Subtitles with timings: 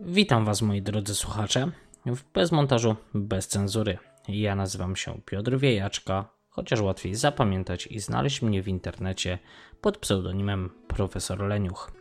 [0.00, 1.70] Witam Was, moi drodzy słuchacze,
[2.06, 3.98] w Bez Montażu, Bez Cenzury.
[4.28, 9.38] Ja nazywam się Piotr Wiejaczka, chociaż łatwiej zapamiętać i znaleźć mnie w internecie
[9.80, 11.92] pod pseudonimem Profesor Leniuch.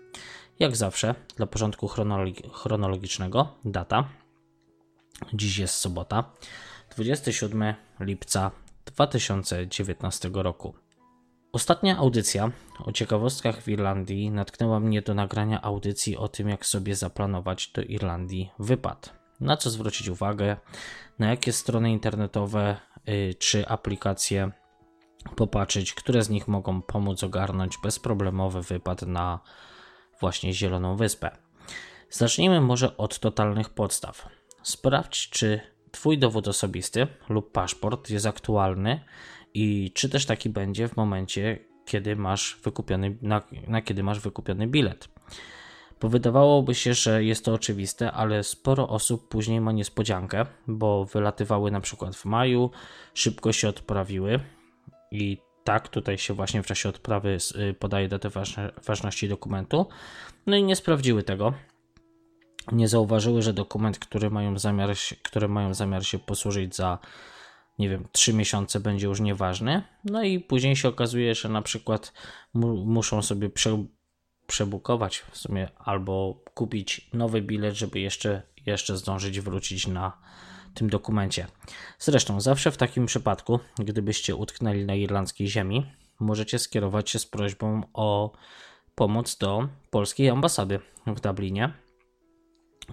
[0.59, 4.09] Jak zawsze, dla porządku chronologi chronologicznego, data.
[5.33, 6.23] Dziś jest sobota,
[6.95, 8.51] 27 lipca
[8.85, 10.82] 2019 roku.
[11.53, 16.95] Ostatnia audycja o ciekawostkach w Irlandii natknęła mnie do nagrania audycji o tym, jak sobie
[16.95, 19.13] zaplanować do Irlandii wypad.
[19.39, 20.57] Na co zwrócić uwagę,
[21.19, 22.77] na jakie strony internetowe
[23.09, 24.51] y, czy aplikacje
[25.35, 29.39] popatrzeć, które z nich mogą pomóc ogarnąć bezproblemowy wypad na
[30.19, 31.37] właśnie Zieloną Wyspę.
[32.09, 34.29] Zacznijmy może od totalnych podstaw.
[34.63, 38.99] Sprawdź, czy Twój dowód osobisty lub paszport jest aktualny
[39.53, 44.67] i czy też taki będzie w momencie, kiedy masz wykupiony, na, na kiedy masz wykupiony
[44.67, 45.09] bilet.
[46.01, 51.71] Bo wydawałoby się, że jest to oczywiste, ale sporo osób później ma niespodziankę, bo wylatywały
[51.71, 52.71] na przykład w maju,
[53.13, 54.39] szybko się odprawiły
[55.11, 57.37] i tak, tutaj się właśnie w czasie odprawy
[57.69, 58.29] y, podaje datę
[58.85, 59.85] ważności dokumentu,
[60.45, 61.53] no i nie sprawdziły tego.
[62.71, 64.89] Nie zauważyły, że dokument, który mają zamiar,
[65.23, 66.99] który mają zamiar się posłużyć za
[67.79, 69.83] nie wiem, 3 miesiące będzie już nieważny.
[70.03, 72.13] No i później się okazuje, że na przykład
[72.53, 73.85] mu, muszą sobie prze,
[74.47, 80.17] przebukować w sumie albo kupić nowy bilet, żeby jeszcze, jeszcze zdążyć wrócić na
[80.73, 81.47] tym dokumencie.
[81.99, 85.85] Zresztą zawsze w takim przypadku, gdybyście utknęli na irlandzkiej ziemi,
[86.19, 88.31] możecie skierować się z prośbą o
[88.95, 91.73] pomoc do polskiej ambasady w Dublinie.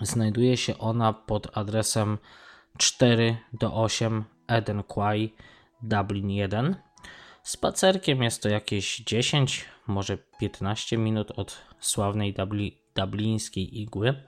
[0.02, 2.18] Znajduje się ona pod adresem
[2.78, 5.34] 4 do 8 Eden Quay
[5.82, 6.76] Dublin 1.
[7.42, 14.22] Spacerkiem jest to jakieś 10, może 15 minut od sławnej dubli, dublińskiej igły.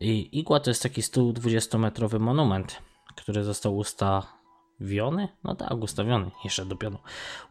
[0.00, 2.82] I igła to jest taki 120-metrowy monument,
[3.16, 6.98] który został ustawiony, no tak, ustawiony, jeszcze dopiero,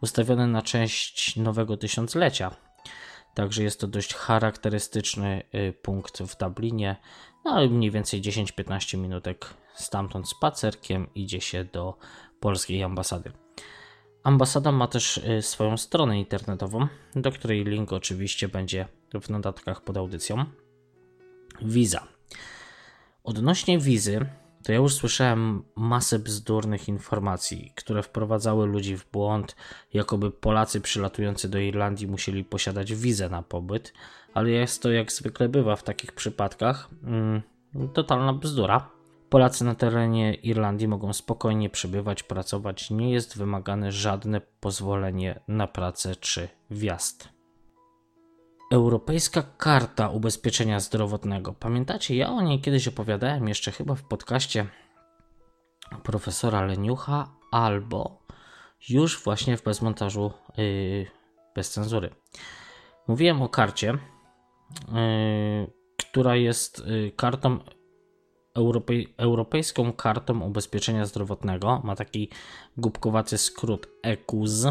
[0.01, 2.51] ustawiony na część nowego tysiąclecia.
[3.33, 6.95] Także jest to dość charakterystyczny y, punkt w Dublinie.
[7.45, 11.97] No mniej więcej 10-15 minutek stamtąd spacerkiem idzie się do
[12.39, 13.31] polskiej ambasady.
[14.23, 18.87] Ambasada ma też y, swoją stronę internetową, do której link oczywiście będzie
[19.21, 20.45] w notatkach pod audycją.
[21.61, 22.07] Wiza.
[23.23, 24.25] Odnośnie wizy,
[24.63, 29.55] to ja już słyszałem masę bzdurnych informacji, które wprowadzały ludzi w błąd,
[29.93, 33.93] jakoby Polacy przylatujący do Irlandii musieli posiadać wizę na pobyt,
[34.33, 37.41] ale jest to jak zwykle bywa w takich przypadkach mm,
[37.93, 38.89] totalna bzdura.
[39.31, 46.15] Polacy na terenie Irlandii mogą spokojnie przebywać, pracować, nie jest wymagane żadne pozwolenie na pracę
[46.15, 47.29] czy wjazd.
[48.71, 51.53] Europejska Karta Ubezpieczenia Zdrowotnego.
[51.53, 54.65] Pamiętacie, ja o niej kiedyś opowiadałem jeszcze chyba w podcaście
[56.03, 58.25] profesora Leniucha albo
[58.89, 61.07] już właśnie w bezmontażu yy,
[61.55, 62.09] bez cenzury.
[63.07, 67.59] Mówiłem o karcie, yy, która jest yy, kartą
[68.53, 71.81] Europej, Europejską Kartą Ubezpieczenia Zdrowotnego.
[71.83, 72.29] Ma taki
[72.77, 74.67] głupkowaty skrót ECUZ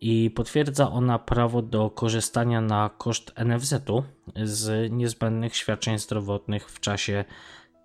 [0.00, 4.02] i potwierdza ona prawo do korzystania na koszt NFZ-u
[4.44, 7.24] z niezbędnych świadczeń zdrowotnych w czasie,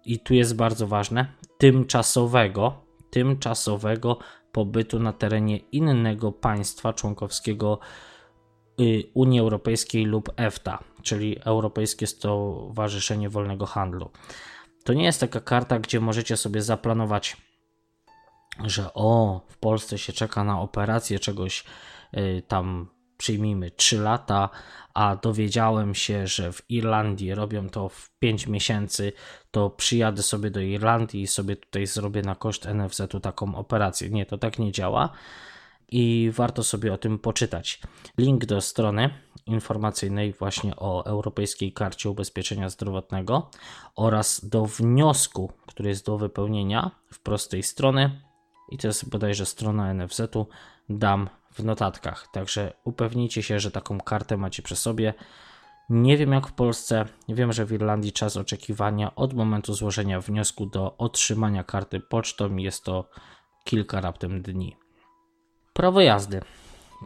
[0.05, 1.25] i tu jest bardzo ważne,
[1.57, 2.73] tymczasowego,
[3.09, 4.17] tymczasowego
[4.51, 7.79] pobytu na terenie innego państwa członkowskiego
[8.81, 14.09] y, Unii Europejskiej lub EFTA, czyli Europejskie Stowarzyszenie Wolnego Handlu.
[14.83, 17.37] To nie jest taka karta, gdzie możecie sobie zaplanować,
[18.65, 21.63] że o, w Polsce się czeka na operację czegoś
[22.17, 22.87] Y, tam
[23.17, 24.49] przyjmijmy 3 lata,
[24.93, 29.13] a dowiedziałem się, że w Irlandii robią to w 5 miesięcy,
[29.51, 34.09] to przyjadę sobie do Irlandii i sobie tutaj zrobię na koszt NFZ-u taką operację.
[34.09, 35.09] Nie, to tak nie działa
[35.91, 37.81] i warto sobie o tym poczytać.
[38.17, 39.09] Link do strony
[39.45, 43.49] informacyjnej właśnie o Europejskiej Karcie Ubezpieczenia Zdrowotnego
[43.95, 48.21] oraz do wniosku, który jest do wypełnienia w prostej strony
[48.69, 50.47] i to jest bodajże strona NFZ-u,
[50.89, 52.27] dam w notatkach.
[52.33, 55.13] Także upewnijcie się, że taką kartę macie przy sobie.
[55.89, 60.65] Nie wiem jak w Polsce, wiem, że w Irlandii czas oczekiwania od momentu złożenia wniosku
[60.65, 63.09] do otrzymania karty pocztą jest to
[63.63, 64.80] kilka raptem dni.
[65.73, 66.41] Prawo jazdy.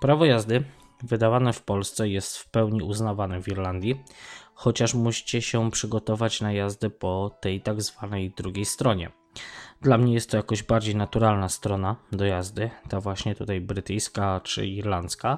[0.02, 0.64] Prawo jazdy
[1.04, 4.04] wydawane w Polsce jest w pełni uznawane w Irlandii,
[4.54, 9.12] chociaż musicie się przygotować na jazdę po tej tak zwanej drugiej stronie.
[9.82, 14.68] Dla mnie jest to jakoś bardziej naturalna strona do jazdy, ta właśnie tutaj brytyjska czy
[14.68, 15.38] irlandzka,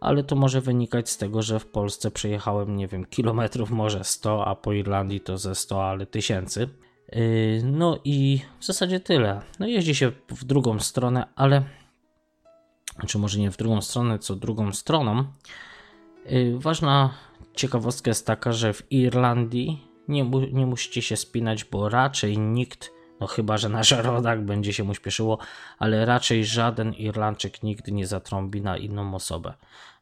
[0.00, 4.46] ale to może wynikać z tego, że w Polsce przejechałem, nie wiem, kilometrów może 100,
[4.46, 6.68] a po Irlandii to ze 100, ale tysięcy.
[7.12, 9.40] Yy, no i w zasadzie tyle.
[9.60, 11.62] No jeździ się w drugą stronę, ale
[13.06, 15.24] czy może nie w drugą stronę, co drugą stroną.
[16.26, 17.10] Yy, ważna
[17.54, 22.90] ciekawostka jest taka, że w Irlandii nie, mu, nie musicie się spinać, bo raczej nikt,
[23.20, 25.38] no chyba że nasz rodak będzie się mu śpieszyło,
[25.78, 29.54] ale raczej żaden Irlandczyk nigdy nie zatrąbi na inną osobę.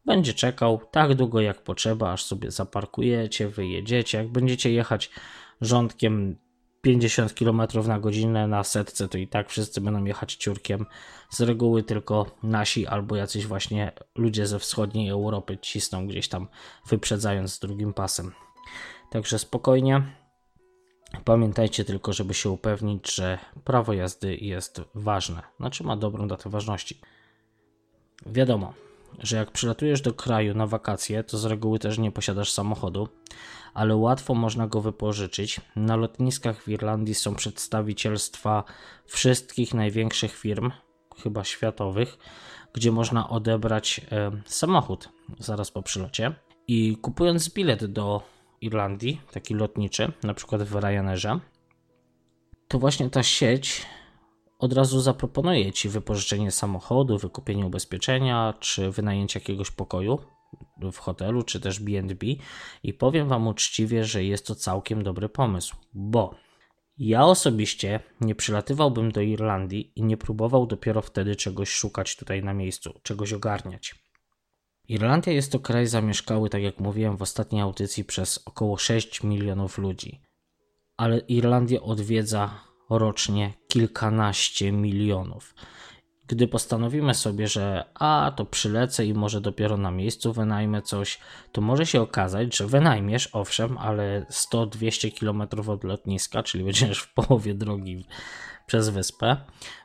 [0.04, 4.18] Będzie czekał tak długo jak potrzeba, aż sobie zaparkujecie, wyjedziecie.
[4.18, 5.10] Jak będziecie jechać
[5.60, 6.36] rządkiem
[6.82, 10.86] 50 km na godzinę na setce, to i tak wszyscy będą jechać ciurkiem.
[11.30, 16.48] Z reguły tylko nasi albo jacyś właśnie ludzie ze wschodniej Europy cisną gdzieś tam,
[16.86, 18.32] wyprzedzając z drugim pasem.
[19.10, 20.02] Także spokojnie.
[21.24, 27.00] Pamiętajcie tylko, żeby się upewnić, że prawo jazdy jest ważne, znaczy ma dobrą datę ważności.
[28.26, 28.74] Wiadomo,
[29.18, 33.08] że jak przylatujesz do kraju na wakacje, to z reguły też nie posiadasz samochodu,
[33.74, 35.60] ale łatwo można go wypożyczyć.
[35.76, 38.64] Na lotniskach w Irlandii są przedstawicielstwa
[39.06, 40.70] wszystkich największych firm,
[41.22, 42.18] chyba światowych,
[42.72, 45.08] gdzie można odebrać e, samochód
[45.38, 46.34] zaraz po przylocie.
[46.68, 48.22] I kupując bilet do
[48.60, 51.40] Irlandii, taki lotniczy, na przykład w Ryanerze,
[52.68, 53.86] to właśnie ta sieć
[54.58, 60.18] od razu zaproponuje Ci wypożyczenie samochodu, wykupienie ubezpieczenia, czy wynajęcie jakiegoś pokoju
[60.92, 62.26] w hotelu, czy też B&B
[62.82, 66.34] i powiem Wam uczciwie, że jest to całkiem dobry pomysł, bo
[66.98, 72.54] ja osobiście nie przylatywałbym do Irlandii i nie próbował dopiero wtedy czegoś szukać tutaj na
[72.54, 73.94] miejscu, czegoś ogarniać.
[74.88, 79.78] Irlandia jest to kraj zamieszkały, tak jak mówiłem w ostatniej audycji, przez około 6 milionów
[79.78, 80.20] ludzi.
[80.96, 82.60] Ale Irlandię odwiedza
[82.90, 85.54] rocznie kilkanaście milionów.
[86.32, 91.18] Gdy postanowimy sobie, że a to przylecę i może dopiero na miejscu wynajmę coś,
[91.52, 97.14] to może się okazać, że wynajmiesz, owszem, ale 100-200 km od lotniska, czyli będziesz w
[97.14, 98.06] połowie drogi
[98.66, 99.36] przez wyspę,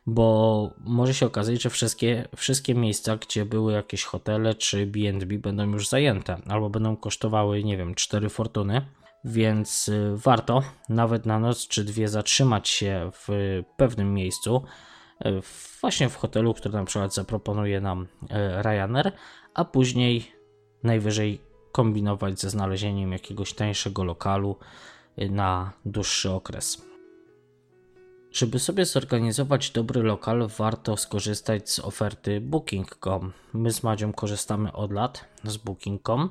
[0.05, 5.71] bo może się okazać, że wszystkie, wszystkie miejsca, gdzie były jakieś hotele czy BNB będą
[5.71, 8.81] już zajęte, albo będą kosztowały, nie wiem, 4 fortuny,
[9.23, 13.27] więc y, warto nawet na noc czy dwie zatrzymać się w
[13.77, 14.63] pewnym miejscu,
[15.81, 18.27] właśnie w hotelu, który na przykład zaproponuje nam y,
[18.61, 19.11] Ryanair,
[19.53, 20.31] a później
[20.83, 21.41] najwyżej
[21.71, 24.55] kombinować ze znalezieniem jakiegoś tańszego lokalu
[25.17, 26.87] na dłuższy okres.
[28.31, 33.33] Żeby sobie zorganizować dobry lokal, warto skorzystać z oferty Booking.com.
[33.53, 36.29] My z Madzią korzystamy od lat z Booking.com.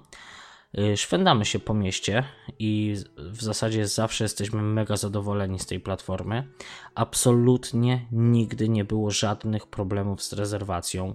[0.79, 2.25] Y, szwendamy się po mieście
[2.59, 6.49] i w zasadzie zawsze jesteśmy mega zadowoleni z tej platformy.
[6.95, 11.15] Absolutnie nigdy nie było żadnych problemów z rezerwacją.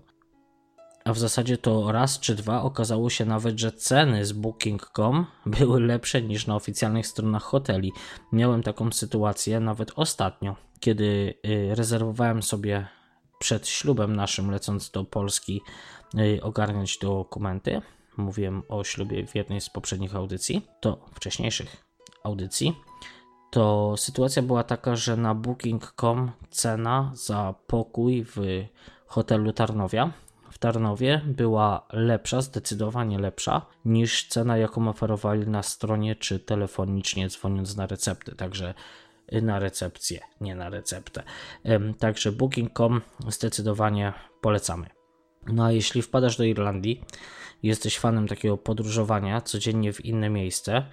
[1.06, 5.26] A w zasadzie to raz czy dwa okazało się nawet, że ceny z Booking.com
[5.60, 7.92] były lepsze niż na oficjalnych stronach hoteli.
[8.32, 12.88] Miałem taką sytuację nawet ostatnio, kiedy y, rezerwowałem sobie
[13.40, 15.62] przed ślubem naszym, lecąc do Polski,
[16.20, 17.82] y, ogarniać dokumenty.
[18.18, 21.84] Mówiłem o ślubie w jednej z poprzednich audycji, to wcześniejszych
[22.24, 22.76] audycji.
[23.52, 28.38] To sytuacja była taka, że na Booking.com cena za pokój w
[29.06, 30.12] hotelu Tarnowia
[30.52, 37.76] w Tarnowie była lepsza, zdecydowanie lepsza niż cena, jaką oferowali na stronie czy telefonicznie dzwoniąc
[37.76, 38.36] na recepty.
[38.36, 38.74] Także
[39.34, 41.24] y, na recepcję, nie na receptę.
[42.00, 44.88] Także Booking.com zdecydowanie polecamy.
[45.48, 47.04] No a jeśli wpadasz do Irlandii,
[47.64, 50.86] jesteś fanem takiego podróżowania codziennie w inne miejsce,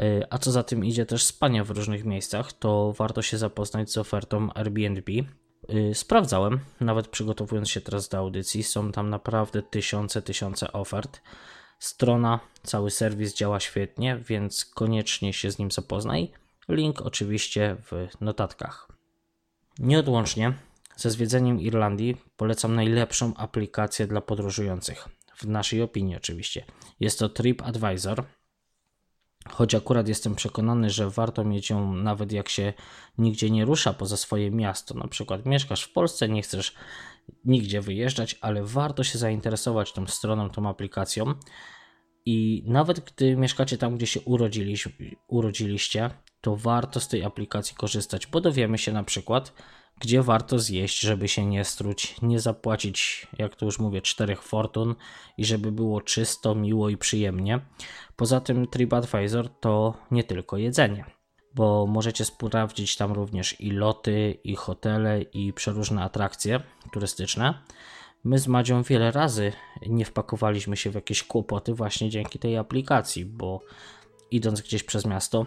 [0.00, 3.90] y, a co za tym idzie też spania w różnych miejscach, to warto się zapoznać
[3.90, 5.12] z ofertą Airbnb.
[5.74, 11.20] Y, sprawdzałem, nawet przygotowując się teraz do audycji, są tam naprawdę tysiące, tysiące ofert.
[11.78, 16.32] Strona, cały serwis działa świetnie, więc koniecznie się z nim zapoznaj.
[16.68, 18.88] Link oczywiście w notatkach.
[19.78, 20.52] Nieodłącznie
[20.96, 25.17] ze zwiedzeniem Irlandii polecam najlepszą aplikację dla podróżujących.
[25.38, 26.64] W naszej opinii, oczywiście.
[27.00, 28.24] Jest to TripAdvisor
[29.48, 32.72] Choć akurat jestem przekonany, że warto mieć ją nawet jak się
[33.18, 34.94] nigdzie nie rusza poza swoje miasto.
[34.94, 36.74] Na przykład mieszkasz w Polsce, nie chcesz
[37.44, 41.34] nigdzie wyjeżdżać, ale warto się zainteresować tą stroną, tą aplikacją.
[42.26, 44.20] I nawet gdy mieszkacie tam, gdzie się
[45.28, 49.52] urodziliście, to warto z tej aplikacji korzystać, bo dowiemy się na przykład,
[50.00, 54.94] gdzie warto zjeść, żeby się nie struć, nie zapłacić, jak to już mówię, czterech fortun
[55.36, 57.60] i żeby było czysto, miło i przyjemnie.
[58.16, 61.04] Poza tym TripAdvisor to nie tylko jedzenie,
[61.54, 66.60] bo możecie sprawdzić tam również i loty, i hotele, i przeróżne atrakcje
[66.92, 67.62] turystyczne.
[68.24, 69.52] My z Madzią wiele razy
[69.86, 73.60] nie wpakowaliśmy się w jakieś kłopoty właśnie dzięki tej aplikacji, bo
[74.30, 75.46] idąc gdzieś przez miasto,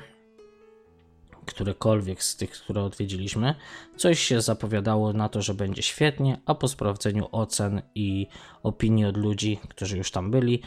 [1.45, 3.55] którekolwiek z tych, które odwiedziliśmy,
[3.97, 8.27] coś się zapowiadało na to, że będzie świetnie, a po sprawdzeniu ocen i
[8.63, 10.61] opinii od ludzi, którzy już tam byli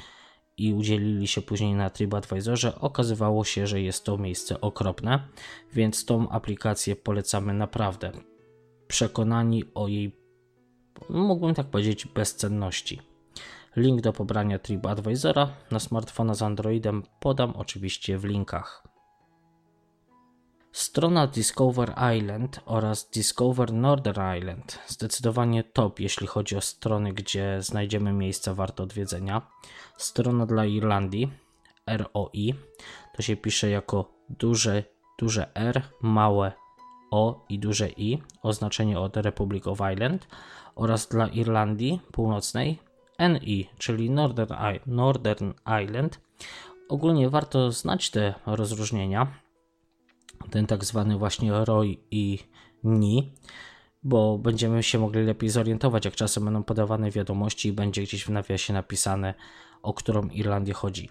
[0.56, 5.28] i udzielili się później na TripAdvisorze, okazywało się, że jest to miejsce okropne,
[5.72, 8.12] więc tą aplikację polecamy naprawdę.
[8.88, 10.16] Przekonani o jej,
[11.08, 13.00] mógłbym tak powiedzieć, bezcenności.
[13.76, 18.93] Link do pobrania TripAdvisora na smartfona z Androidem podam oczywiście w linkach.
[20.74, 24.78] Strona Discover Island oraz Discover Northern Island.
[24.86, 29.42] Zdecydowanie top, jeśli chodzi o strony, gdzie znajdziemy miejsca warte odwiedzenia.
[29.96, 31.32] Strona dla Irlandii
[31.86, 32.54] ROI
[33.16, 34.84] to się pisze jako duże,
[35.18, 36.52] duże R, małe
[37.10, 40.26] O i duże I, oznaczenie od Republic of Ireland
[40.74, 42.78] oraz dla Irlandii Północnej
[43.18, 44.54] NI, czyli Northern,
[44.86, 45.52] Northern.
[46.88, 49.43] Ogólnie warto znać te rozróżnienia
[50.50, 52.38] ten tak zwany właśnie ROI i
[52.84, 53.32] NI,
[54.02, 58.30] bo będziemy się mogli lepiej zorientować, jak czasem będą podawane wiadomości i będzie gdzieś w
[58.30, 59.34] nawiasie napisane,
[59.82, 61.10] o którą Irlandię chodzi.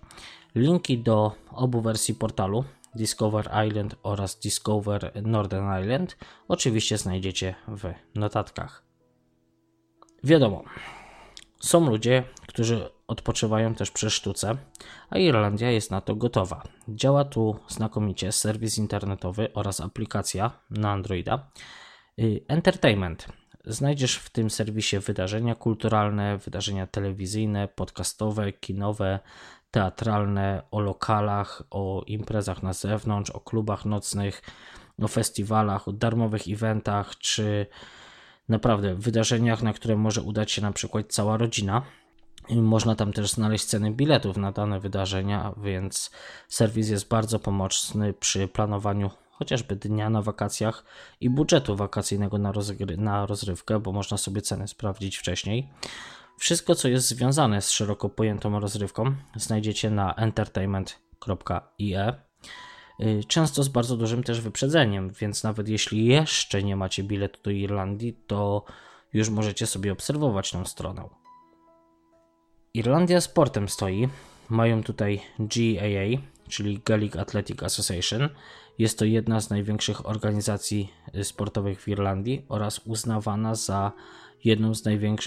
[0.56, 2.64] Linki do obu wersji portalu
[2.96, 8.84] Discover Island oraz Discover Northern Island oczywiście znajdziecie w notatkach.
[10.24, 10.64] Wiadomo,
[11.60, 14.58] są ludzie, którzy odpoczywają też przy sztuce,
[15.10, 16.64] a Irlandia jest na to gotowa.
[16.88, 21.52] Działa tu znakomicie serwis internetowy oraz aplikacja na Androida.
[22.20, 23.28] Y, entertainment.
[23.66, 29.20] Znajdziesz w tym serwisie wydarzenia kulturalne, wydarzenia telewizyjne, podcastowe, kinowe,
[29.72, 34.42] teatralne, o lokalach, o imprezach na zewnątrz, o klubach nocnych,
[35.02, 37.66] o festiwalach, o darmowych eventach, czy
[38.50, 41.82] naprawdę wydarzeniach, na które może udać się na przykład cała rodzina.
[42.50, 46.12] Można tam też znaleźć ceny biletów na dane wydarzenia, więc
[46.48, 50.86] serwis jest bardzo pomocny przy planowaniu chociażby dnia na wakacjach
[51.22, 55.70] i budżetu wakacyjnego na, rozgry- na rozrywkę, bo można sobie ceny sprawdzić wcześniej.
[56.38, 62.14] Wszystko, co jest związane z szeroko pojętą rozrywką, znajdziecie na entertainment.ie.
[63.00, 67.52] Y, często z bardzo dużym też wyprzedzeniem, więc nawet jeśli jeszcze nie macie biletu do
[67.52, 68.64] Irlandii, to
[69.14, 71.23] już możecie sobie obserwować tą stronę.
[72.76, 74.10] Irlandia sportem stoi.
[74.50, 78.30] Mają tutaj GAA, czyli Gaelic Athletic Association.
[78.78, 83.92] Jest to jedna z największych organizacji sportowych w Irlandii oraz uznawana za,
[84.44, 84.84] jedną z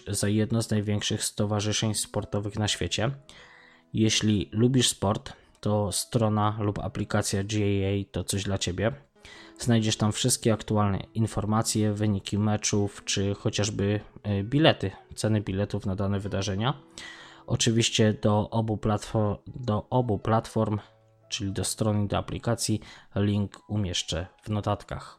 [0.09, 3.11] za jedno z największych stowarzyszeń sportowych na świecie.
[3.93, 8.93] Jeśli lubisz sport, to strona lub aplikacja GAA to coś dla Ciebie.
[9.59, 14.01] Znajdziesz tam wszystkie aktualne informacje, wyniki meczów, czy chociażby
[14.41, 16.75] y, bilety, ceny biletów na dane wydarzenia.
[17.47, 20.79] Oczywiście do obu, platform, do obu platform,
[21.29, 22.81] czyli do strony do aplikacji,
[23.15, 25.19] link umieszczę w notatkach.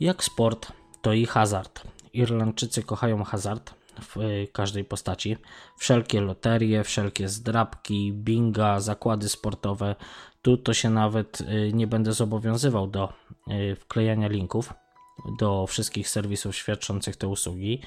[0.00, 1.82] Jak sport, to i hazard.
[2.12, 4.16] Irlandczycy kochają hazard w
[4.52, 5.36] każdej postaci.
[5.76, 9.96] Wszelkie loterie, wszelkie zdrabki, binga, zakłady sportowe.
[10.42, 13.12] Tu to się nawet y, nie będę zobowiązywał do
[13.48, 14.74] y, wklejania linków
[15.38, 17.80] do wszystkich serwisów świadczących te usługi.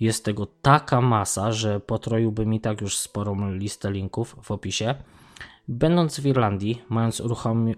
[0.00, 4.94] Jest tego taka masa, że potroiłby mi tak już sporą listę linków w opisie.
[5.68, 7.22] Będąc w Irlandii, mając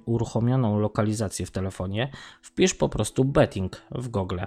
[0.07, 2.11] uruchomioną lokalizację w telefonie,
[2.43, 4.39] wpisz po prostu betting w Google,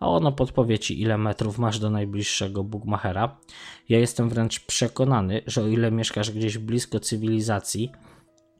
[0.00, 3.36] a ono podpowie ci ile metrów masz do najbliższego bookmachera.
[3.88, 7.92] Ja jestem wręcz przekonany, że o ile mieszkasz gdzieś blisko cywilizacji,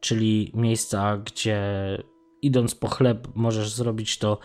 [0.01, 1.63] czyli miejsca, gdzie
[2.43, 4.39] idąc po chleb możesz zrobić to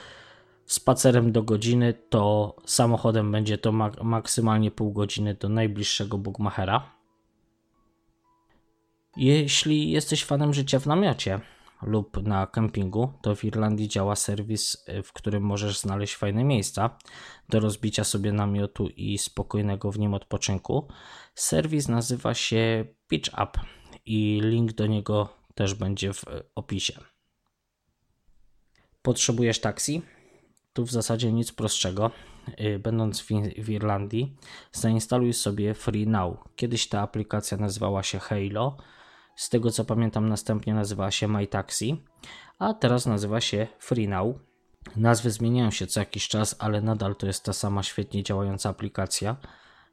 [0.68, 6.92] spacerem do godziny, to samochodem będzie to mak maksymalnie pół godziny do najbliższego bookmachera.
[9.18, 11.40] Jeśli jesteś fanem życia w namiocie
[11.82, 16.98] lub na kempingu, to w Irlandii działa serwis, w którym możesz znaleźć fajne miejsca
[17.50, 20.88] do rozbicia sobie namiotu i spokojnego w nim odpoczynku.
[21.36, 23.60] Serwis nazywa się Pitch Up
[24.06, 26.94] i link do niego też będzie w opisie.
[29.02, 30.02] Potrzebujesz taksi?
[30.78, 32.12] Tu w zasadzie nic prostszego.
[32.62, 33.22] Y, będąc
[33.58, 34.36] w, Irlandii,
[34.72, 36.38] zainstaluj sobie Free Now.
[36.56, 38.78] Kiedyś ta aplikacja nazywała się Halo.
[39.36, 42.04] Z tego co pamiętam, następnie nazywała się My Taxi,
[42.60, 44.36] a teraz nazywa się Free Now.
[44.96, 49.36] Nazwy zmieniają się co jakiś czas, ale nadal to jest ta sama świetnie działająca aplikacja.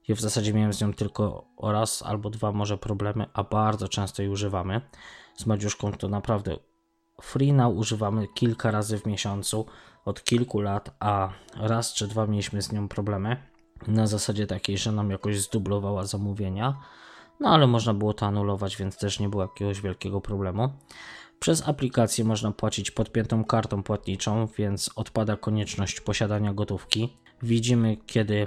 [0.08, 4.22] Ja w zasadzie miałem z nią tylko raz albo dwa może problemy, a bardzo często
[4.22, 4.80] jej używamy.
[5.36, 6.56] Z Madziuszką to naprawdę
[7.22, 9.66] Free Now używamy kilka razy w miesiącu
[10.04, 13.36] od kilku lat, a raz czy dwa mieliśmy z nią problemy.
[13.86, 16.80] na zasadzie takiej, że nam jakoś zdublowała zamówienia.
[17.40, 20.68] No ale można było to anulować, więc też nie było jakiegoś wielkiego problemu.
[21.38, 27.16] Przez aplikację można płacić podpiętą kartą płatniczą, więc odpada konieczność posiadania gotówki.
[27.42, 28.46] Widzimy, kiedy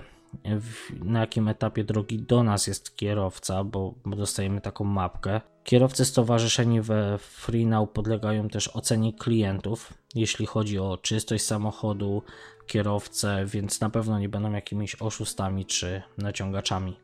[1.04, 5.42] na jakim etapie drogi do nas jest kierowca, bo, bo dostajemy taką mapkę.
[5.64, 12.24] Kierowcy stowarzyszeni we FreeNow podlegają też ocenie klientów, jeśli chodzi o czystość samochodu,
[12.68, 16.98] kierowcę, więc na pewno nie będą jakimiś oszustami czy naciągaczami.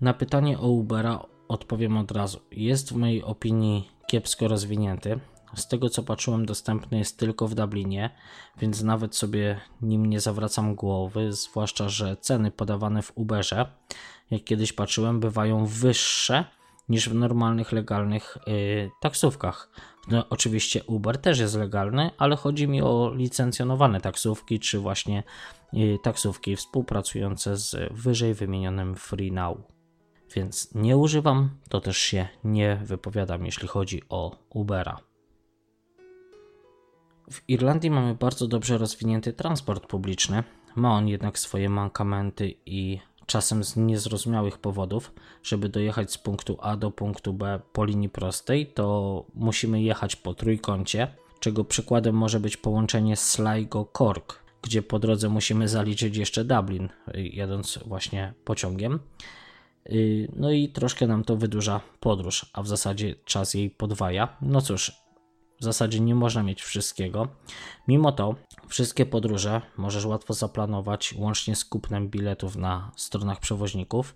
[0.00, 2.40] Na pytanie o Ubera odpowiem od razu.
[2.50, 5.20] Jest w mojej opinii kiepsko rozwinięty.
[5.54, 8.10] Z tego co patrzyłem, dostępny jest tylko w Dublinie,
[8.60, 13.66] więc nawet sobie nim nie zawracam głowy, zwłaszcza, że ceny podawane w Uberze,
[14.30, 16.44] jak kiedyś patrzyłem, bywają wyższe
[16.88, 19.70] niż w normalnych, legalnych yy, taksówkach.
[20.08, 25.22] No, oczywiście Uber też jest legalny, ale chodzi mi o licencjonowane taksówki, czy właśnie
[25.72, 29.58] yy, taksówki współpracujące z wyżej wymienionym FreeNow.
[30.34, 35.07] Więc nie używam, to też się nie wypowiadam, jeśli chodzi o Ubera.
[37.30, 40.44] W Irlandii mamy bardzo dobrze rozwinięty transport publiczny.
[40.76, 46.76] Ma on jednak swoje mankamenty i czasem z niezrozumiałych powodów, żeby dojechać z punktu A
[46.76, 51.08] do punktu B po linii prostej, to musimy jechać po trójkącie,
[51.40, 58.34] czego przykładem może być połączenie Sligo-Cork, gdzie po drodze musimy zaliczyć jeszcze Dublin, jadąc właśnie
[58.44, 59.00] pociągiem.
[59.90, 64.36] Y, no i troszkę nam to wydłuża podróż, a w zasadzie czas jej podwaja.
[64.42, 65.07] No cóż,
[65.60, 67.28] w zasadzie nie można mieć wszystkiego.
[67.88, 68.34] Mimo to
[68.68, 74.14] wszystkie podróże możesz łatwo zaplanować łącznie z kupnem biletów na stronach przewoźników.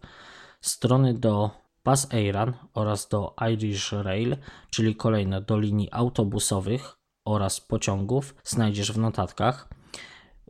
[0.60, 1.50] Strony do
[1.84, 4.36] Bus Airan oraz do Irish Rail,
[4.70, 9.68] czyli kolejne do linii autobusowych oraz pociągów, znajdziesz w notatkach.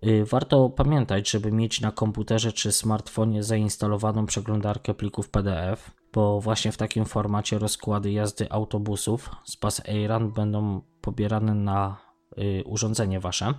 [0.07, 6.73] Y, warto pamiętać, żeby mieć na komputerze czy smartfonie zainstalowaną przeglądarkę plików PDF, bo właśnie
[6.73, 11.97] w takim formacie rozkłady jazdy autobusów z Bus Airan będą pobierane na
[12.39, 13.55] y, urządzenie wasze.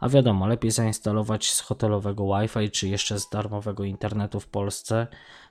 [0.00, 5.06] A wiadomo, lepiej zainstalować z hotelowego Wi-Fi czy jeszcze z darmowego internetu w Polsce,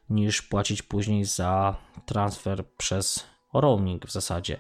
[0.09, 1.75] niż płacić później za
[2.05, 4.57] transfer przez roaming w zasadzie.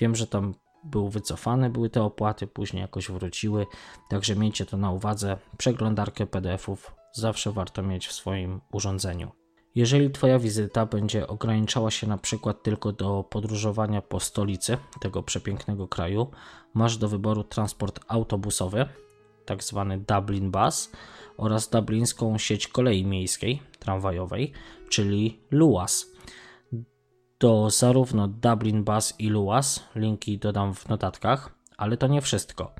[0.00, 3.66] Wiem, że tam był wycofany, były te opłaty, później jakoś wróciły,
[4.08, 5.36] także miejcie to na uwadze.
[5.58, 9.41] Przeglądarkę PDF-ów zawsze warto mieć w swoim urządzeniu.
[9.74, 15.88] Jeżeli Twoja wizyta będzie ograniczała się na przykład tylko do podróżowania po stolicy tego przepięknego
[15.88, 16.30] kraju,
[16.74, 18.86] masz do wyboru transport autobusowy,
[19.44, 20.92] tak zwany Dublin Bus,
[21.36, 24.52] oraz dublińską sieć kolei miejskiej, tramwajowej,
[24.88, 26.06] czyli LUAS.
[27.40, 32.74] Do zarówno Dublin Bus i Luas, linki dodam w notatkach, ale to nie wszystko,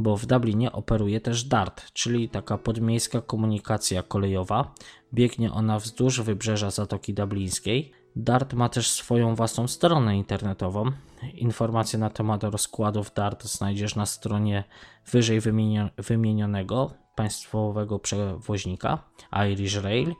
[0.00, 4.74] bo w Dublinie operuje też DART, czyli taka podmiejska komunikacja kolejowa.
[5.14, 7.92] Biegnie ona wzdłuż wybrzeża Zatoki Dublińskiej.
[8.16, 10.84] DART ma też swoją własną stronę internetową.
[11.34, 14.64] Informacje na temat rozkładów DART znajdziesz na stronie
[15.10, 15.40] wyżej
[15.98, 18.98] wymienionego państwowego przewoźnika
[19.50, 20.14] Irish Rail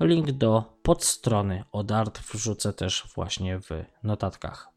[0.00, 3.70] Link do podstrony od Art wrzucę też właśnie w
[4.02, 4.75] notatkach.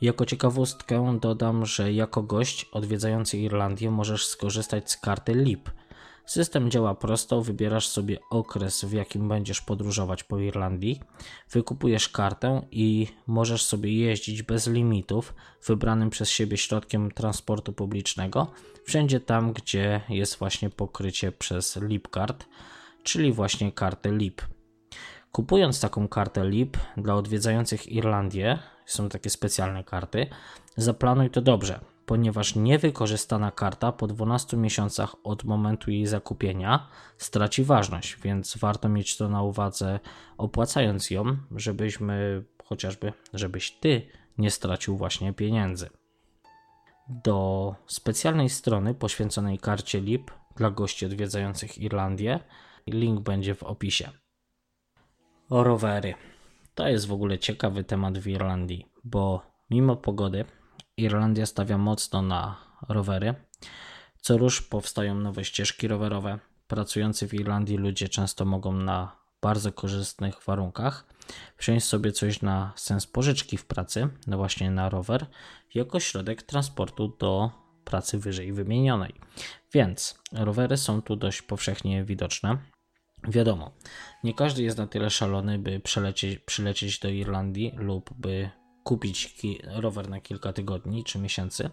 [0.00, 5.70] Jako ciekawostkę dodam, że jako gość odwiedzający Irlandię możesz skorzystać z karty LIP.
[6.26, 11.00] System działa prosto, wybierasz sobie okres, w jakim będziesz podróżować po Irlandii,
[11.50, 15.34] wykupujesz kartę i możesz sobie jeździć bez limitów
[15.66, 18.52] wybranym przez siebie środkiem transportu publicznego,
[18.84, 22.44] wszędzie tam, gdzie jest właśnie pokrycie przez LipCard
[23.08, 24.42] czyli właśnie kartę LIP.
[25.32, 28.58] Kupując taką kartę LIP dla odwiedzających Irlandię,
[28.88, 30.26] są takie specjalne karty,
[30.76, 38.16] zaplanuj to dobrze, ponieważ niewykorzystana karta po 12 miesiącach od momentu jej zakupienia straci ważność,
[38.22, 40.00] więc warto mieć to na uwadze
[40.38, 44.06] opłacając ją, żebyśmy chociażby, żebyś ty
[44.38, 45.90] nie stracił właśnie pieniędzy.
[47.08, 52.40] Do specjalnej strony poświęconej karcie LIP dla gości odwiedzających Irlandię
[52.86, 54.10] Link będzie w opisie.
[55.50, 56.14] O rowery.
[56.78, 60.44] To jest w ogóle ciekawy temat w Irlandii, bo mimo pogody
[60.96, 62.56] Irlandia stawia mocno na
[62.88, 63.34] rowery.
[64.20, 66.38] Co rusz powstają nowe ścieżki rowerowe.
[66.68, 71.06] Pracujący w Irlandii ludzie często mogą na bardzo korzystnych warunkach
[71.58, 75.26] wziąć sobie coś na sens pożyczki w pracy, no właśnie na rower,
[75.74, 77.50] jako środek transportu do
[77.84, 79.14] pracy wyżej wymienionej.
[79.72, 82.58] Więc rowery są tu dość powszechnie widoczne.
[83.24, 83.70] Wiadomo,
[84.24, 88.50] nie każdy jest na tyle szalony, by przelecieć, przylecieć do Irlandii lub by
[88.84, 91.70] kupić rower na kilka tygodni czy miesięcy,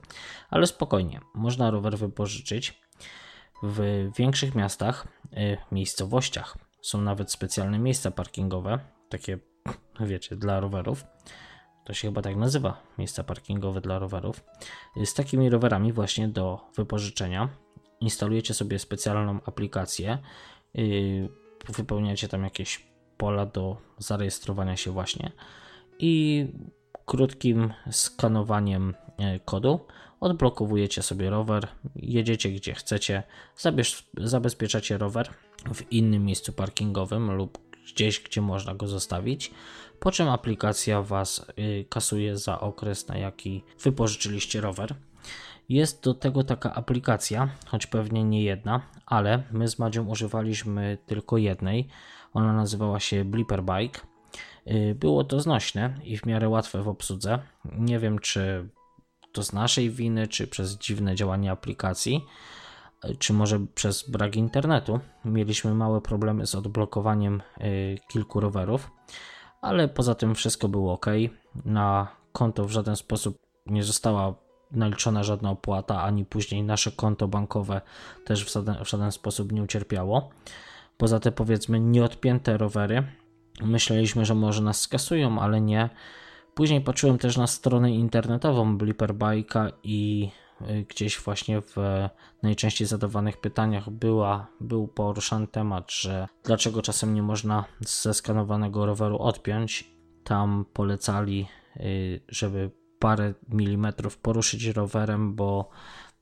[0.50, 2.82] ale spokojnie, można rower wypożyczyć.
[3.64, 8.80] W większych miastach, y, miejscowościach są nawet specjalne miejsca parkingowe,
[9.10, 9.40] takie
[10.00, 11.04] wiecie, dla rowerów.
[11.86, 14.44] To się chyba tak nazywa, miejsca parkingowe dla rowerów.
[15.06, 17.50] Z takimi rowerami właśnie do wypożyczenia
[18.00, 20.18] instalujecie sobie specjalną aplikację,
[21.70, 22.86] wypełniacie tam jakieś
[23.18, 25.32] pola do zarejestrowania się właśnie
[26.00, 26.46] i
[27.06, 29.80] krótkim skanowaniem yy, kodu
[30.20, 33.24] odblokowujecie sobie rower, jedziecie gdzie chcecie,
[34.18, 35.30] zabezpieczacie rower
[35.74, 37.58] w innym miejscu parkingowym lub
[37.94, 39.52] gdzieś, gdzie można go zostawić,
[40.00, 44.96] po czym aplikacja Was yy, kasuje za okres, na jaki wypożyczyliście rower.
[45.70, 51.38] Jest do tego taka aplikacja, choć pewnie nie jedna, ale my z Madzią używaliśmy tylko
[51.38, 51.88] jednej.
[52.34, 54.00] Ona nazywała się Blipper Bike.
[54.72, 57.40] Y, było to znośne i w miarę łatwe w obsłudze.
[57.78, 58.70] Nie wiem, czy
[59.32, 62.26] to z naszej winy, czy przez dziwne działanie aplikacji,
[63.06, 65.00] y, czy może przez brak internetu.
[65.26, 68.92] Mieliśmy małe problemy z odblokowaniem y, kilku rowerów,
[69.62, 71.06] ale poza tym wszystko było ok.
[71.66, 77.82] Na konto w żaden sposób nie została naliczona żadna opłata, ani później nasze konto bankowe
[78.26, 80.30] też w żaden, w żaden sposób nie ucierpiało.
[80.98, 83.04] Poza te powiedzmy nieodpięte rowery,
[83.62, 85.90] myśleliśmy, że może nas skasują, ale nie.
[86.54, 90.30] Później patrzyłem też na stronę internetową Blipper Bike'a i
[90.62, 91.76] y, gdzieś właśnie w
[92.44, 99.18] najczęściej zadawanych pytaniach była, był poruszany temat, że dlaczego czasem nie można ze skanowanego roweru
[99.18, 99.92] odpiąć.
[100.24, 101.48] Tam polecali,
[101.78, 105.70] y, żeby parę milimetrów poruszyć rowerem, bo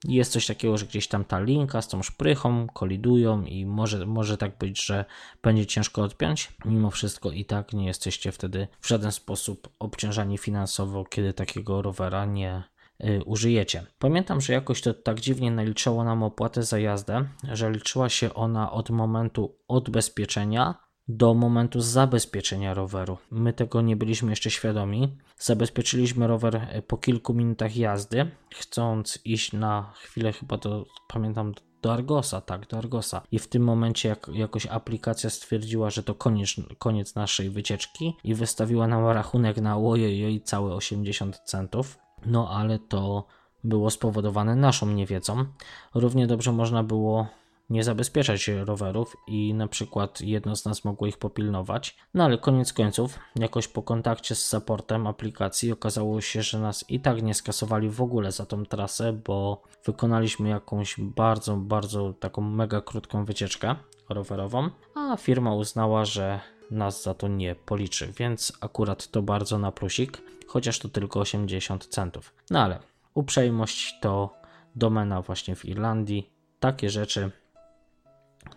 [0.07, 4.37] jest coś takiego, że gdzieś tam ta linka z tą szprychą kolidują i może, może
[4.37, 5.05] tak być, że
[5.43, 6.51] będzie ciężko odpiąć.
[6.65, 12.25] Mimo wszystko i tak nie jesteście wtedy w żaden sposób obciążani finansowo, kiedy takiego rowera
[12.25, 12.63] nie
[13.03, 13.85] y, użyjecie.
[13.99, 18.71] Pamiętam, że jakoś to tak dziwnie naliczało nam opłatę za jazdę, że liczyła się ona
[18.71, 20.75] od momentu odbezpieczenia
[21.07, 23.17] do momentu zabezpieczenia roweru.
[23.31, 25.17] My tego nie byliśmy jeszcze świadomi.
[25.37, 31.93] Zabezpieczyliśmy rower e, po kilku minutach jazdy, chcąc iść na chwilę, chyba to pamiętam, do
[31.93, 33.21] Argosa, tak, do Argosa.
[33.31, 38.35] I w tym momencie jak, jakoś aplikacja stwierdziła, że to koniec, koniec naszej wycieczki i
[38.35, 41.97] wystawiła nam rachunek na ojojoj całe 80 centów.
[42.25, 43.27] No ale to
[43.63, 45.45] było spowodowane naszą niewiedzą.
[45.93, 47.27] Równie dobrze można było
[47.69, 51.97] nie zabezpieczać rowerów i na przykład jedno z nas mogło ich popilnować.
[52.13, 56.99] No ale koniec końców, jakoś po kontakcie z supportem aplikacji okazało się, że nas i
[56.99, 62.81] tak nie skasowali w ogóle za tą trasę, bo wykonaliśmy jakąś bardzo, bardzo taką mega
[62.81, 63.75] krótką wycieczkę
[64.09, 66.39] rowerową, a firma uznała, że
[66.71, 71.85] nas za to nie policzy, więc akurat to bardzo na plusik, chociaż to tylko 80
[71.85, 72.33] centów.
[72.49, 72.79] No ale
[73.13, 74.33] uprzejmość to
[74.75, 76.29] domena właśnie w Irlandii.
[76.59, 77.31] Takie rzeczy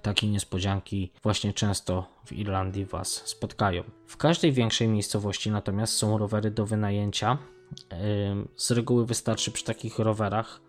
[0.06, 3.82] takie niespodzianki właśnie często w Irlandii Was spotkają.
[4.06, 7.38] W każdej większej miejscowości natomiast są rowery do wynajęcia.
[8.56, 10.60] Z reguły wystarczy przy takich rowerach,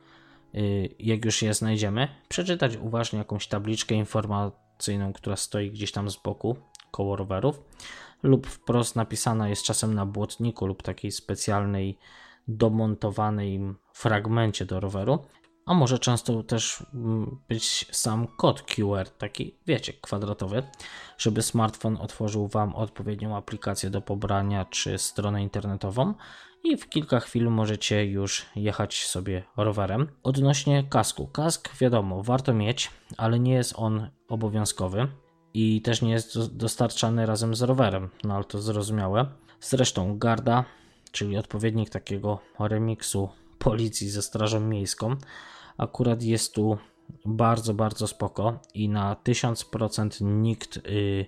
[0.56, 6.18] y, jak już je znajdziemy, przeczytać uważnie jakąś tabliczkę informacyjną, która stoi gdzieś tam z
[6.18, 6.56] boku
[6.92, 7.62] koło rowerów,
[8.24, 11.98] lub wprost napisana jest czasem na błotniku lub takiej specjalnej
[12.48, 13.60] domontowanej
[13.94, 15.20] fragmencie do roweru
[15.68, 20.64] a może często też mm, być sam kod QR, taki wiecie, kwadratowy,
[21.18, 26.14] żeby smartfon otworzył Wam odpowiednią aplikację do pobrania czy stronę internetową
[26.64, 30.08] i w kilka chwil możecie już jechać sobie rowerem.
[30.24, 31.28] Odnośnie kasku.
[31.28, 35.08] Kask wiadomo, warto mieć, ale nie jest on obowiązkowy
[35.54, 39.26] i też nie jest dostarczany razem z rowerem, no ale to zrozumiałe.
[39.62, 40.66] Zresztą Garda,
[41.12, 45.16] czyli odpowiednik takiego remiksu policji ze Strażą Miejską,
[45.78, 46.78] akurat jest tu
[47.26, 51.26] bardzo, bardzo spoko i na 1000% nikt yy,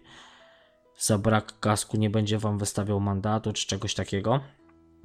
[0.97, 4.39] za brak kasku nie będzie Wam wystawiał mandatu czy czegoś takiego.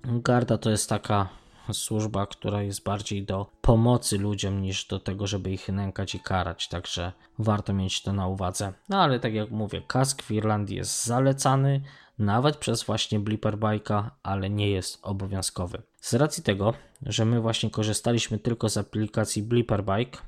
[0.04, 1.28] Garda to jest taka
[1.72, 6.68] służba, która jest bardziej do pomocy ludziom niż do tego, żeby ich nękać i karać,
[6.68, 8.72] także warto mieć to na uwadze.
[8.88, 11.80] No ale tak jak mówię, kask w Irlandii jest zalecany,
[12.18, 15.82] nawet przez właśnie Blipper Bike'a, ale nie jest obowiązkowy.
[16.00, 20.18] Z racji tego, że my właśnie korzystaliśmy tylko z aplikacji Blipper Bike,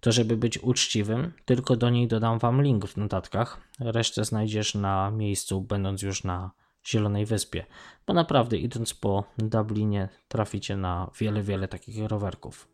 [0.00, 3.60] to żeby być uczciwym, tylko do niej dodam Wam link w notatkach.
[3.80, 6.50] Resztę znajdziesz na miejscu, będąc już na
[6.86, 7.66] Zielonej Wyspie,
[8.06, 12.68] bo naprawdę idąc po Dublinie traficie na wiele, wiele takich rowerków.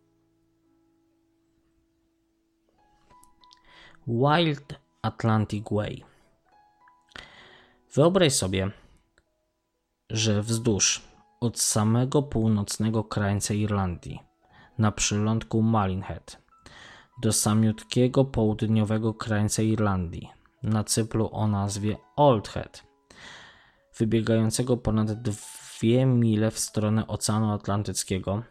[4.07, 6.16] Wild Atlantic Way.
[7.97, 8.71] Wyobraź sobie,
[10.11, 11.03] że wzdłuż
[11.41, 14.21] od samego północnego krańca Irlandii,
[14.79, 16.43] na przylądku Malinhead,
[17.23, 20.29] do samiutkiego południowego krańca Irlandii,
[20.63, 22.83] na cyplu o nazwie Old Head,
[23.99, 28.43] wybiegającego ponad dwie mile w stronę Oceanu Atlantyckiego,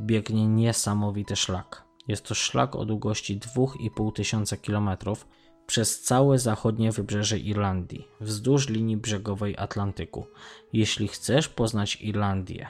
[0.00, 1.84] biegnie niesamowity szlak.
[2.08, 5.26] Jest to szlak o długości 2,5 tysiąca kilometrów
[5.66, 10.26] przez całe zachodnie wybrzeże Irlandii, wzdłuż linii brzegowej Atlantyku.
[10.72, 12.68] Jeśli chcesz poznać Irlandię,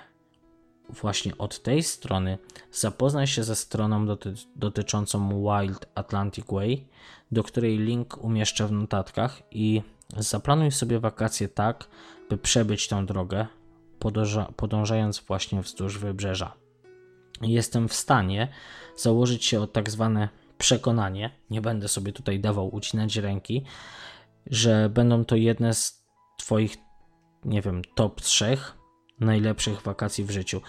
[0.89, 2.39] właśnie od tej strony
[2.73, 6.87] zapoznaj się ze stroną doty dotyczącą Wild Atlantic Way,
[7.33, 9.83] do której link umieszczę w notatkach i
[10.17, 11.89] zaplanuj sobie wakacje tak,
[12.31, 13.47] by przebyć tę drogę,
[14.57, 16.55] podążając właśnie wzdłuż wybrzeża.
[17.43, 18.49] Jestem w stanie
[18.97, 23.65] założyć się o tak zwane przekonanie, nie będę sobie tutaj dawał ucinać ręki,
[24.47, 26.05] że będą to jedne z
[26.39, 26.77] Twoich,
[27.45, 28.57] nie wiem, top 3
[29.21, 30.61] najlepszych wakacji w życiu.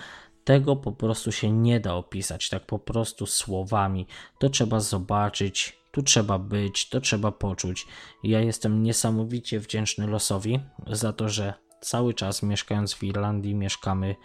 [0.44, 4.08] Tego po prostu się nie da opisać, tak po prostu słowami.
[4.40, 7.88] To trzeba zobaczyć, tu trzeba być, to trzeba poczuć.
[8.24, 14.16] Ja jestem niesamowicie wdzięczny losowi za to, że cały czas mieszkając w Irlandii mieszkamy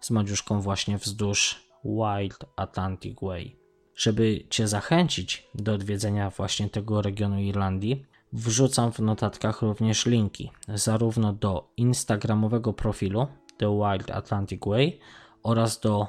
[0.00, 3.59] z Madziuszką właśnie wzdłuż Wild Atlantic Way.
[3.96, 11.32] Żeby Cię zachęcić do odwiedzenia właśnie tego regionu Irlandii, wrzucam w notatkach również linki zarówno
[11.32, 13.26] do instagramowego profilu
[13.58, 14.98] The Wild Atlantic Way
[15.42, 16.06] oraz do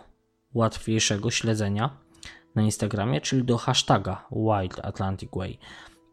[0.53, 1.97] łatwiejszego śledzenia
[2.55, 5.59] na Instagramie, czyli do hashtaga Wild Atlantic Way.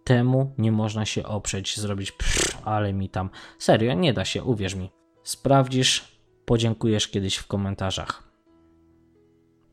[0.05, 3.31] Temu nie można się oprzeć, zrobić pff, ale mi tam.
[3.59, 4.91] Serio, nie da się, uwierz mi.
[5.23, 8.28] Sprawdzisz, podziękujesz kiedyś w komentarzach.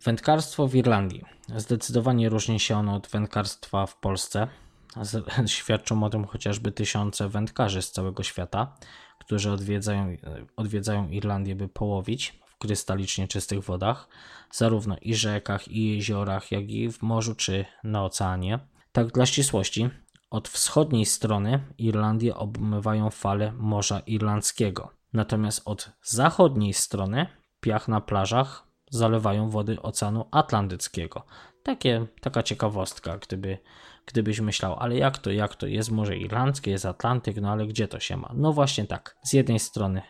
[0.05, 1.25] Wędkarstwo w Irlandii.
[1.55, 4.47] Zdecydowanie różni się ono od wędkarstwa w Polsce.
[5.45, 8.75] Świadczą o tym chociażby tysiące wędkarzy z całego świata,
[9.19, 10.17] którzy odwiedzają,
[10.55, 14.07] odwiedzają Irlandię, by połowić w krystalicznie czystych wodach,
[14.51, 18.59] zarówno i rzekach, i jeziorach, jak i w morzu czy na oceanie.
[18.91, 19.89] Tak dla ścisłości,
[20.29, 27.27] od wschodniej strony Irlandię obmywają fale Morza Irlandzkiego, natomiast od zachodniej strony
[27.61, 31.25] piach na plażach zalewają wody Oceanu Atlantyckiego.
[31.63, 33.57] Takie, taka ciekawostka, gdyby,
[34.05, 37.87] gdybyś myślał, ale jak to, jak to, jest Morze Irlandzkie, jest Atlantyk, no ale gdzie
[37.87, 38.31] to się ma?
[38.33, 40.01] No właśnie tak, z jednej strony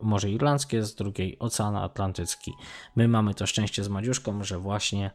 [0.00, 2.52] Morze Irlandzkie, z drugiej Ocean Atlantycki.
[2.96, 5.10] My mamy to szczęście z Madziuszką, że właśnie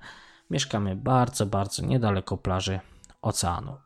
[0.49, 2.79] mieszkamy bardzo, bardzo niedaleko plaży
[3.21, 3.77] oceanu.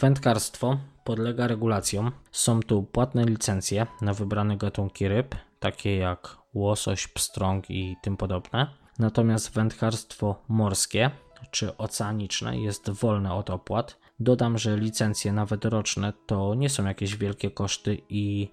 [0.00, 2.12] Wędkarstwo podlega regulacjom.
[2.32, 8.66] Są tu płatne licencje na wybrane gatunki ryb, takie jak łosoś, pstrąg i tym podobne.
[8.98, 11.10] Natomiast wędkarstwo morskie
[11.50, 13.98] czy oceaniczne jest wolne od opłat.
[14.20, 18.48] Dodam, że licencje nawet roczne to nie są jakieś wielkie koszty i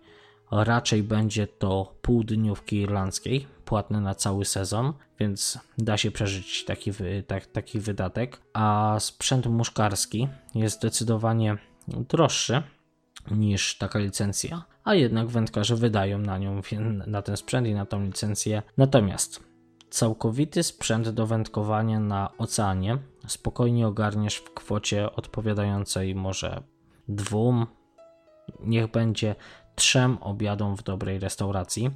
[0.51, 6.91] raczej będzie to pół dniówki irlandzkiej, płatne na cały sezon, więc da się przeżyć taki,
[7.27, 8.41] tak, taki wydatek.
[8.53, 12.63] A sprzęt muszkarski jest zdecydowanie droższy
[13.31, 16.61] niż taka licencja, a jednak wędkarze wydają na nią,
[17.07, 18.61] na ten sprzęt i na tą licencję.
[18.77, 19.43] Natomiast
[19.89, 26.63] całkowity sprzęt do wędkowania na oceanie spokojnie ogarniesz w kwocie odpowiadającej może
[27.07, 27.67] dwóm,
[28.59, 29.35] niech będzie
[29.75, 31.91] trzem obiadom w dobrej restauracji,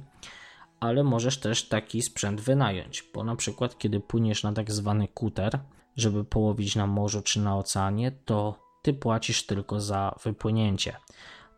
[0.80, 5.58] ale możesz też taki sprzęt wynająć, bo na przykład kiedy płyniesz na tak zwany kuter,
[5.96, 10.96] żeby połowić na morzu czy na oceanie, to ty płacisz tylko za wypłynięcie,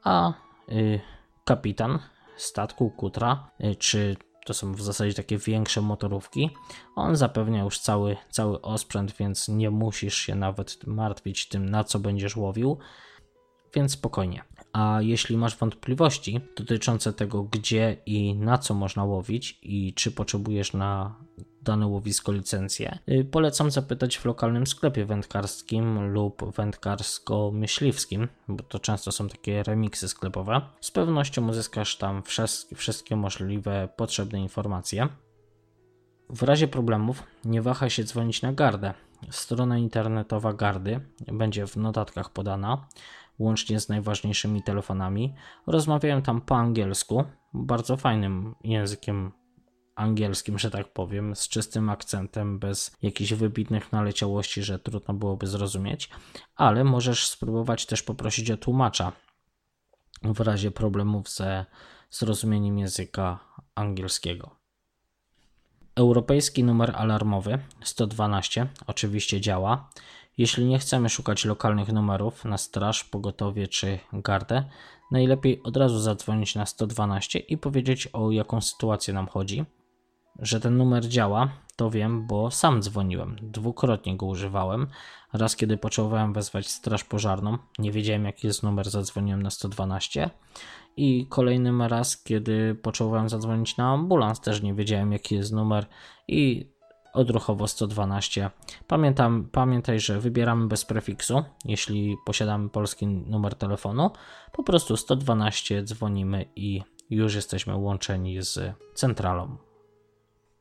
[0.04, 0.32] a
[0.68, 1.00] y,
[1.48, 1.98] kapitan
[2.36, 6.50] statku kutra, y, czy to są w zasadzie takie większe motorówki,
[6.96, 11.98] on zapewnia już cały, cały osprzęt, więc nie musisz się nawet martwić tym, na co
[11.98, 12.78] będziesz łowił,
[13.74, 14.42] więc spokojnie.
[14.78, 20.72] A jeśli masz wątpliwości dotyczące tego, gdzie i na co można łowić i czy potrzebujesz
[20.72, 21.14] na
[21.62, 29.12] dane łowisko licencję, y, polecam zapytać w lokalnym sklepie wędkarskim lub wędkarsko-myśliwskim, bo to często
[29.12, 30.60] są takie remiksy sklepowe.
[30.80, 32.22] Z pewnością uzyskasz tam
[32.74, 35.08] wszystkie możliwe potrzebne informacje.
[36.30, 38.94] W razie problemów nie wahaj się dzwonić na gardę.
[39.30, 41.00] Strona internetowa gardy
[41.32, 42.86] będzie w notatkach podana
[43.38, 45.34] łącznie z najważniejszymi telefonami.
[45.66, 47.24] Rozmawiają tam po angielsku,
[47.54, 49.32] bardzo fajnym językiem
[49.98, 56.10] angielskim, że tak powiem, z czystym akcentem, bez jakichś wybitnych naleciałości, że trudno byłoby zrozumieć,
[56.56, 59.12] ale możesz spróbować też poprosić o tłumacza
[60.22, 61.66] w razie problemów ze
[62.10, 63.38] zrozumieniem języka
[63.74, 64.58] angielskiego.
[65.94, 69.90] Europejski numer alarmowy 112 oczywiście działa.
[70.38, 74.64] Jeśli nie chcemy szukać lokalnych numerów na straż, pogotowie czy gardę,
[75.10, 79.64] najlepiej od razu zadzwonić na 112 i powiedzieć o jaką sytuację nam chodzi.
[80.38, 83.36] Że ten numer działa, To wiem, bo sam dzwoniłem.
[83.42, 84.86] Dwukrotnie go używałem.
[85.32, 90.30] Raz, kiedy potrzebowałem wezwać straż pożarną, nie wiedziałem jaki jest numer, zadzwoniłem na 112.
[90.96, 95.86] I kolejnym raz, kiedy potrzebowałem zadzwonić na ambulans, też nie wiedziałem jaki jest numer
[96.28, 96.70] i
[97.18, 98.50] odruchowo 112.
[98.86, 104.10] Pamiętam, pamiętaj, że wybieramy bez prefiksu, jeśli posiadamy polski numer telefonu.
[104.52, 109.56] Po prostu 112 dzwonimy i już jesteśmy łączeni z centralą.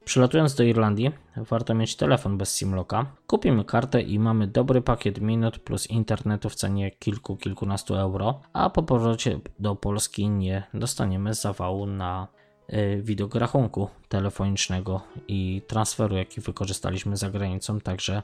[0.05, 3.05] Przylatując do Irlandii, warto mieć telefon bez SIM-locka.
[3.27, 8.69] Kupimy kartę i mamy dobry pakiet minut plus internetu w cenie kilku, kilkunastu euro, a
[8.69, 12.27] po powrocie do Polski nie dostaniemy zawału na
[13.01, 18.23] widok rachunku telefonicznego i transferu, jaki wykorzystaliśmy za granicą, także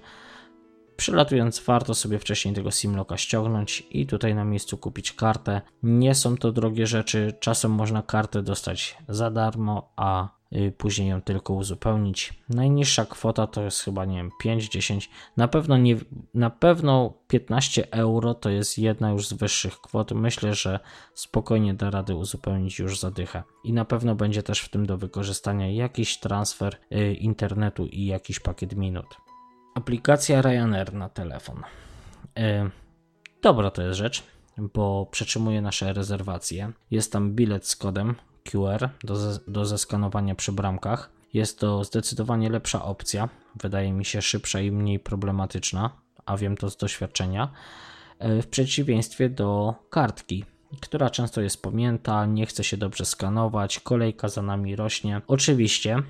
[0.98, 5.62] Przylatując, warto sobie wcześniej tego SIM-locka ściągnąć i tutaj na miejscu kupić kartę.
[5.84, 10.30] Nie są to drogie rzeczy, czasem można kartę dostać za darmo, a y,
[10.78, 12.34] później ją tylko uzupełnić.
[12.50, 15.96] Najniższa kwota to jest chyba, nie wiem, 5-10, na pewno nie,
[16.34, 20.12] na pewno 15 euro to jest jedna już z wyższych kwot.
[20.12, 20.80] Myślę, że
[21.14, 23.44] spokojnie da rady uzupełnić już zadychę.
[23.64, 28.40] I na pewno będzie też w tym do wykorzystania jakiś transfer y, internetu i jakiś
[28.40, 29.06] pakiet minut.
[29.76, 31.64] Aplikacja Ryanair na telefon.
[32.38, 32.70] E,
[33.42, 34.24] dobra to jest rzecz,
[34.58, 36.72] bo przetrzymuje nasze rezerwacje.
[36.92, 39.16] Jest tam bilet z kodem QR do,
[39.48, 41.10] do zeskanowania przy bramkach.
[41.34, 43.30] Jest to zdecydowanie lepsza opcja.
[43.56, 45.90] Wydaje mi się szybsza i mniej problematyczna,
[46.26, 47.52] a wiem to z doświadczenia.
[48.20, 50.46] E, w przeciwieństwie do kartki,
[50.82, 55.22] która często jest pamięta, nie chce się dobrze skanować, kolejka za nami rośnie.
[55.28, 56.04] Oczywiście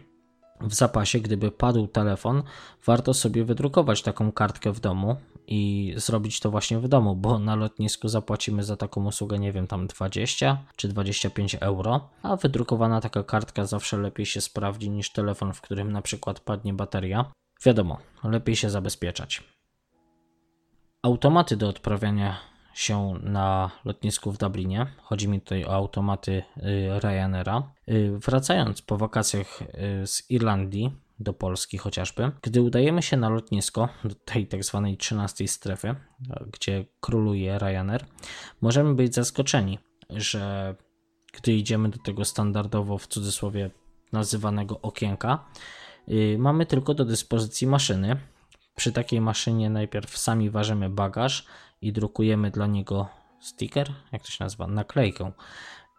[0.61, 2.43] w zapasie, gdyby padł telefon,
[2.85, 5.15] warto sobie wydrukować taką kartkę w domu
[5.47, 9.67] i zrobić to właśnie w domu, bo na lotnisku zapłacimy za taką usługę, nie wiem,
[9.67, 15.53] tam 20 czy 25 euro, a wydrukowana taka kartka zawsze lepiej się sprawdzi niż telefon,
[15.53, 17.25] w którym na przykład padnie bateria.
[17.65, 19.43] Wiadomo, lepiej się zabezpieczać.
[21.01, 22.37] Automaty do odprawiania
[22.73, 24.87] się na lotnisku w Dublinie.
[25.01, 27.63] Chodzi mi tutaj o automaty y, Ryanaira.
[27.89, 30.91] Y, wracając po wakacjach y, z Irlandii
[31.23, 35.95] do Polski chociażby, gdy udajemy się na lotnisko do tej tak zwanej 13 strefy,
[36.51, 38.05] gdzie króluje Ryanair,
[38.61, 40.75] możemy być zaskoczeni, że
[41.33, 43.71] gdy idziemy do tego standardowo w cudzysłowie
[44.11, 45.45] nazywanego okienka,
[46.37, 48.17] mamy tylko do dyspozycji maszyny.
[48.75, 51.45] Przy takiej maszynie najpierw sami ważymy bagaż,
[51.81, 53.07] i drukujemy dla niego
[53.39, 55.31] sticker, jak to się nazywa, naklejkę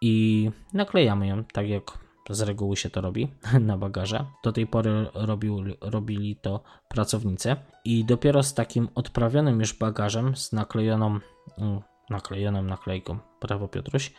[0.00, 1.98] i naklejamy ją tak jak
[2.30, 3.28] z reguły się to robi
[3.60, 4.24] na bagaże.
[4.44, 10.52] Do tej pory robił, robili to pracownicy i dopiero z takim odprawionym już bagażem, z
[10.52, 11.20] naklejoną,
[11.58, 14.12] mm, naklejoną naklejką, prawo Piotruś,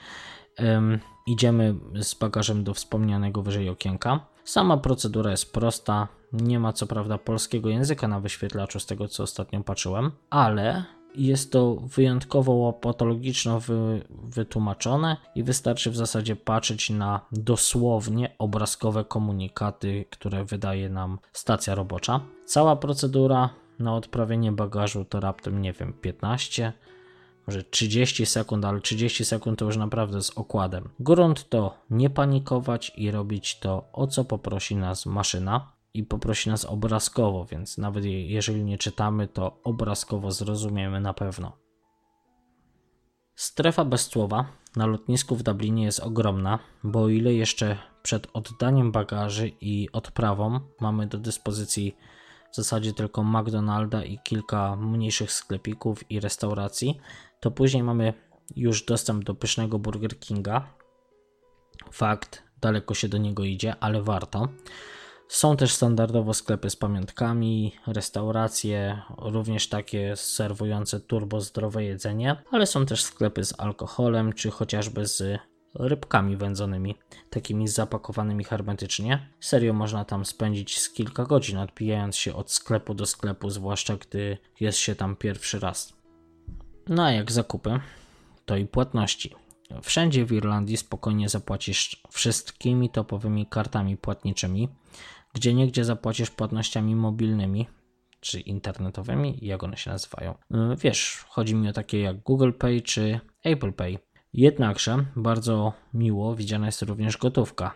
[1.27, 4.19] idziemy z bagażem do wspomnianego wyżej okienka.
[4.43, 9.23] Sama procedura jest prosta, nie ma co prawda polskiego języka na wyświetlaczu z tego co
[9.23, 10.85] ostatnio patrzyłem, ale
[11.17, 20.05] jest to wyjątkowo łopatologiczno wy, wytłumaczone i wystarczy w zasadzie patrzeć na dosłownie obrazkowe komunikaty,
[20.09, 22.19] które wydaje nam stacja robocza.
[22.45, 23.49] Cała procedura
[23.79, 26.73] na odprawienie bagażu to raptem, nie wiem, 15,
[27.47, 30.89] może 30 sekund, ale 30 sekund to już naprawdę z okładem.
[30.99, 36.65] Grunt to nie panikować i robić to, o co poprosi nas maszyna i poprosi nas
[36.65, 41.57] obrazkowo, więc nawet jeżeli nie czytamy, to obrazkowo zrozumiemy na pewno.
[43.35, 44.45] Strefa bez słowa
[44.75, 50.59] na lotnisku w Dublinie jest ogromna, bo o ile jeszcze przed oddaniem bagaży i odprawą
[50.79, 51.95] mamy do dyspozycji
[52.51, 56.99] w zasadzie tylko McDonalda i kilka mniejszych sklepików i restauracji,
[57.39, 58.13] to później mamy
[58.55, 60.67] już dostęp do pysznego Burger Kinga.
[61.91, 64.47] Fakt, daleko się do niego idzie, ale warto.
[65.27, 72.85] Są też standardowo sklepy z pamiątkami, restauracje, również takie serwujące turbo zdrowe jedzenie, ale są
[72.85, 75.39] też sklepy z alkoholem, czy chociażby z
[75.75, 76.95] rybkami wędzonymi,
[77.29, 79.29] takimi zapakowanymi hermetycznie.
[79.39, 84.37] Serio można tam spędzić z kilka godzin, odpijając się od sklepu do sklepu, zwłaszcza gdy
[84.59, 85.93] jest się tam pierwszy raz.
[86.87, 87.79] No a jak zakupy,
[88.45, 89.35] to i płatności.
[89.81, 94.69] Wszędzie w Irlandii spokojnie zapłacisz wszystkimi topowymi kartami płatniczymi,
[95.35, 97.67] gdzie niegdzie zapłacisz płatnościami mobilnymi
[98.19, 100.35] czy internetowymi, jak one się nazywają.
[100.51, 103.97] E, wiesz, chodzi mi o takie jak Google Pay czy Apple Pay.
[104.33, 107.73] Jednakże bardzo miło widziana jest również gotówka.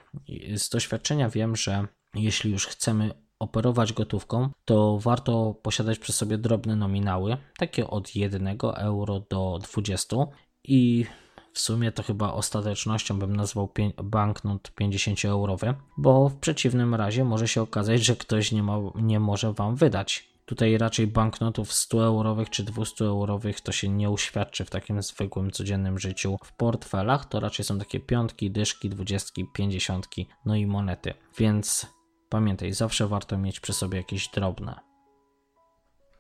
[0.56, 6.76] Z doświadczenia wiem, że jeśli już chcemy operować gotówką, to warto posiadać przy sobie drobne
[6.76, 10.16] nominały, takie od 1 euro do 20
[10.64, 11.06] i
[11.54, 13.70] w sumie to chyba ostatecznością bym nazwał
[14.04, 19.54] banknot 50-eurowy, bo w przeciwnym razie może się okazać, że ktoś nie, ma, nie może
[19.54, 20.30] wam wydać.
[20.46, 26.38] Tutaj raczej banknotów 100-eurowych czy 200-eurowych to się nie uświadczy w takim zwykłym, codziennym życiu.
[26.44, 31.14] W portfelach to raczej są takie piątki, dyszki, dwudziestki, pięćdziesiątki, no i monety.
[31.38, 31.88] Więc
[32.30, 34.80] pamiętaj, zawsze warto mieć przy sobie jakieś drobne.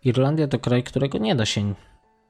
[0.03, 1.73] Irlandia to kraj, którego nie da się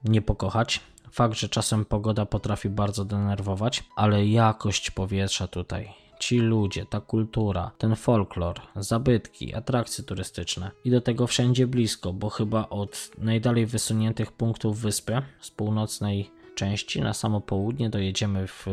[0.04, 0.80] nie pokochać.
[1.10, 7.70] Fakt, że czasem pogoda potrafi bardzo denerwować, ale jakość powietrza tutaj, ci ludzie, ta kultura,
[7.78, 14.32] ten folklor, zabytki, atrakcje turystyczne i do tego wszędzie blisko, bo chyba od najdalej wysuniętych
[14.32, 18.66] punktów wyspy z północnej części na samo południe dojedziemy w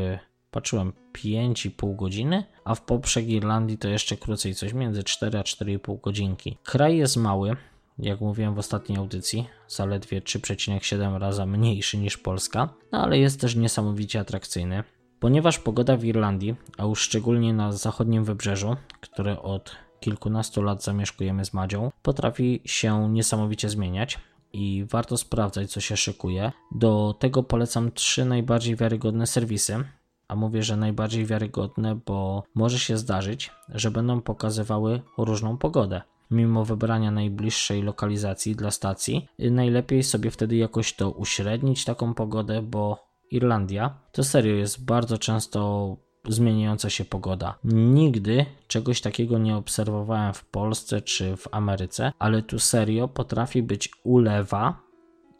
[0.51, 6.01] patrzyłem 5,5 godziny, a w poprzek Irlandii to jeszcze krócej, coś między 4 a 4,5
[6.01, 6.57] godzinki.
[6.63, 7.55] Kraj jest mały,
[7.99, 13.55] jak mówiłem w ostatniej audycji, zaledwie 3,7 razy mniejszy niż Polska, no ale jest też
[13.55, 14.83] niesamowicie atrakcyjny.
[15.19, 21.45] Ponieważ pogoda w Irlandii, a już szczególnie na zachodnim wybrzeżu, które od kilkunastu lat zamieszkujemy
[21.45, 24.19] z Madzią, potrafi się niesamowicie zmieniać
[24.53, 26.51] i warto sprawdzać, co się szykuje.
[26.71, 29.83] Do tego polecam trzy najbardziej wiarygodne serwisy.
[30.27, 36.01] A mówię, że najbardziej wiarygodne, bo może się zdarzyć, że będą pokazywały różną pogodę
[36.31, 43.07] mimo wybrania najbliższej lokalizacji dla stacji, najlepiej sobie wtedy jakoś to uśrednić taką pogodę, bo
[43.31, 45.97] Irlandia to serio jest bardzo często
[46.27, 47.57] zmieniająca się pogoda.
[47.63, 53.89] Nigdy czegoś takiego nie obserwowałem w Polsce czy w Ameryce, ale tu serio potrafi być
[54.03, 54.81] ulewa,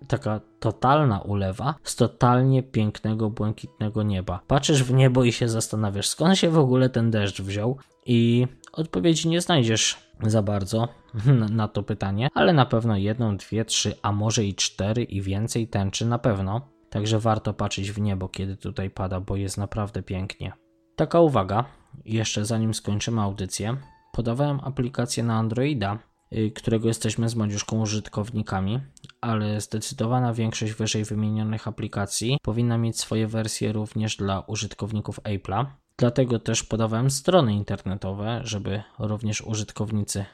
[0.07, 4.39] taka totalna ulewa z totalnie pięknego, błękitnego nieba.
[4.47, 8.47] Patrzysz w niebo i się zastanawiasz, skąd się w ogóle ten deszcz wziął, i
[8.78, 10.88] odpowiedzi nie znajdziesz za bardzo
[11.49, 15.67] na to pytanie, ale na pewno jedną, dwie, trzy, a może i cztery i więcej
[15.67, 16.61] tęczy na pewno.
[16.89, 20.53] Także warto patrzeć w niebo, kiedy tutaj pada, bo jest naprawdę pięknie.
[20.95, 21.65] Taka uwaga,
[22.05, 23.78] jeszcze zanim skończymy audycję,
[24.11, 25.99] podawałem aplikację na Androida,
[26.34, 28.80] y, którego jesteśmy z Madziuszką użytkownikami,
[29.21, 35.65] ale zdecydowana większość wyżej wymienionych aplikacji powinna mieć swoje wersje również dla użytkowników Apple'a.
[35.99, 40.25] Dlatego też podawałem strony internetowe, żeby również użytkownicy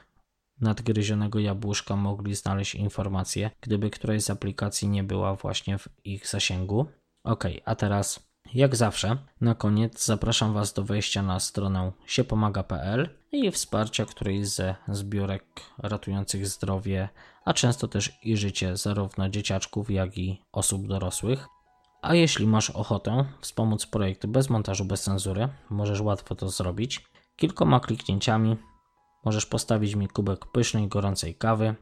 [0.60, 6.86] nadgryzionego jabłuszka mogli znaleźć informacje, gdyby któraś z aplikacji nie była właśnie w ich zasięgu.
[7.24, 13.50] Ok, a teraz jak zawsze, na koniec zapraszam Was do wejścia na stronę siepomaga.pl i
[13.50, 15.44] wsparcia którejś ze zbiórek
[15.78, 17.08] ratujących zdrowie,
[17.44, 21.53] a często też i życie zarówno dzieciaczków, jak i osób dorosłych.
[22.04, 27.06] A jeśli masz ochotę wspomóc projekt bez montażu, bez cenzury, możesz łatwo to zrobić.
[27.36, 28.56] Kilkoma kliknięciami
[29.24, 31.74] możesz postawić mi kubek pysznej, gorącej kawy.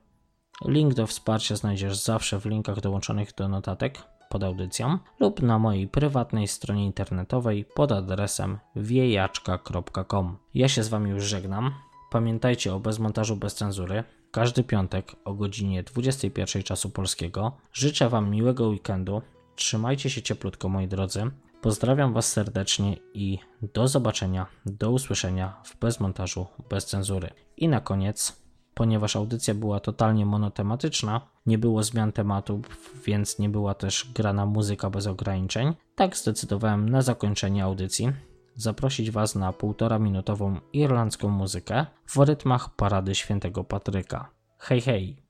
[0.64, 3.98] Link do wsparcia znajdziesz zawsze w linkach dołączonych do notatek
[4.28, 10.36] pod audycją lub na mojej prywatnej stronie internetowej pod adresem wiejaczka.com.
[10.54, 11.74] Ja się z Wami już żegnam.
[12.10, 14.04] Pamiętajcie o bezmontażu bez cenzury.
[14.30, 17.52] Każdy piątek o godzinie 21 czasu polskiego.
[17.72, 19.22] Życzę Wam miłego weekendu.
[19.56, 21.30] Trzymajcie się cieplutko, moi drodzy.
[21.60, 23.38] Pozdrawiam Was serdecznie i
[23.74, 27.30] do zobaczenia, do usłyszenia w bezmontażu, bez cenzury.
[27.56, 28.42] I na koniec,
[28.74, 32.66] ponieważ audycja była totalnie monotematyczna, nie było zmian tematów,
[33.04, 38.12] więc nie była też grana muzyka bez ograniczeń, tak zdecydowałem na zakończenie audycji
[38.54, 44.30] zaprosić Was na półtora minutową irlandzką muzykę w rytmach parady świętego Patryka.
[44.58, 45.21] Hej, hej!